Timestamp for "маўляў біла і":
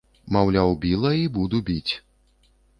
0.37-1.27